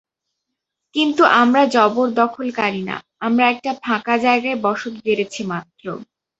কিন্তু 0.95 1.23
আমরা 1.41 1.61
জবর-দখলকারী 1.75 2.81
না, 2.89 2.95
আমরা 3.19 3.45
একটা 3.49 3.71
ফাঁকা 3.83 4.15
জায়গায় 4.25 4.57
বসত 4.65 4.93
গেড়েছি 5.05 5.41
মাত্র। 5.51 5.85